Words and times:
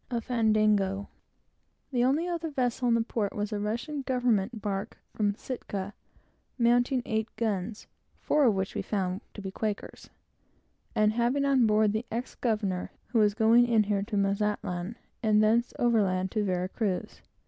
A 0.09 0.19
FANDANGO 0.19 1.09
The 1.91 2.03
only 2.03 2.27
other 2.27 2.49
vessel 2.49 2.87
in 2.87 3.03
port 3.03 3.35
was 3.35 3.51
the 3.51 3.59
Russian 3.59 4.01
government 4.01 4.59
bark, 4.59 4.97
from 5.13 5.33
Asitka, 5.33 5.93
mounting 6.57 7.03
eight 7.05 7.27
guns, 7.35 7.85
(four 8.19 8.45
of 8.45 8.55
which 8.55 8.73
we 8.73 8.81
found 8.81 9.21
to 9.35 9.43
be 9.43 9.51
Quakers,) 9.51 10.09
and 10.95 11.13
having 11.13 11.45
on 11.45 11.67
board 11.67 11.93
the 11.93 12.07
ex 12.11 12.33
governor, 12.33 12.91
who 13.09 13.19
was 13.19 13.35
going 13.35 13.67
in 13.67 13.83
her 13.83 14.01
to 14.01 14.17
Mazatlan, 14.17 14.95
and 15.21 15.43
thence 15.43 15.71
overland 15.77 16.31
to 16.31 16.43
Vera 16.43 16.67
Cruz. 16.67 17.21